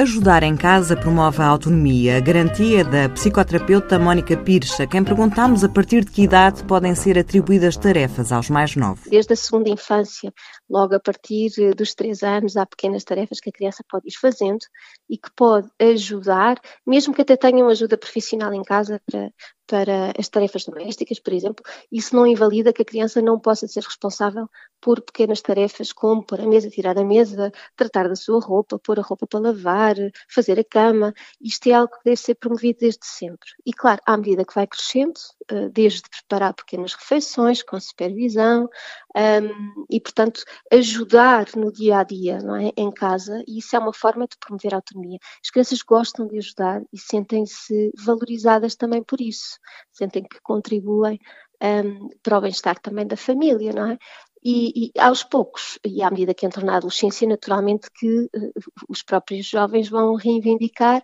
[0.00, 5.62] Ajudar em casa promove a autonomia, a garantia da psicoterapeuta Mónica Pires, a quem perguntámos
[5.62, 9.10] a partir de que idade podem ser atribuídas tarefas aos mais novos.
[9.10, 10.32] Desde a segunda infância,
[10.70, 14.60] logo a partir dos três anos, há pequenas tarefas que a criança pode ir fazendo
[15.06, 19.28] e que pode ajudar, mesmo que até tenham ajuda profissional em casa para,
[19.70, 23.84] para as tarefas domésticas, por exemplo, isso não invalida que a criança não possa ser
[23.84, 24.50] responsável
[24.80, 28.98] por pequenas tarefas como pôr a mesa, tirar a mesa, tratar da sua roupa, pôr
[28.98, 29.94] a roupa para lavar,
[30.28, 31.14] fazer a cama.
[31.40, 33.48] Isto é algo que deve ser promovido desde sempre.
[33.64, 38.68] E claro, à medida que vai crescendo, eh, desde preparar pequenas refeições com supervisão
[39.16, 43.44] um, e, portanto, ajudar no dia a dia, não é, em casa.
[43.46, 45.18] E isso é uma forma de promover a autonomia.
[45.44, 49.59] As crianças gostam de ajudar e sentem-se valorizadas também por isso
[49.92, 51.18] sentem que contribuem
[51.62, 53.98] um, para o bem-estar também da família, não é?
[54.42, 58.52] E, e, aos poucos, e à medida que entram na adolescência, naturalmente que uh,
[58.88, 61.02] os próprios jovens vão reivindicar,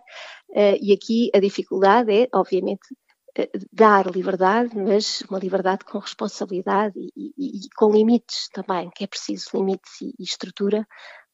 [0.49, 2.93] uh, e aqui a dificuldade é, obviamente,
[3.37, 9.03] uh, dar liberdade, mas uma liberdade com responsabilidade e, e, e, com limites também, que
[9.03, 10.87] é preciso limites e, estrutura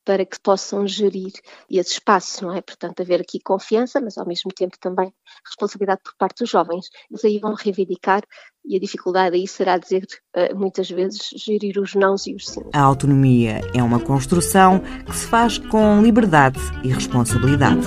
[0.06, 1.32] para que possam gerir
[1.70, 2.62] esse espaço, não é?
[2.62, 5.14] Portanto, haver aqui confiança, mas ao mesmo tempo também
[5.46, 6.90] responsabilidade por parte dos jovens.
[7.10, 8.24] Eles aí vão reivindicar
[8.66, 12.62] e a dificuldade aí será dizer, uh, muitas vezes, gerir os nãos e os sim.
[12.74, 17.82] A autonomia é uma construção que se faz com liberdade e responsabilidade.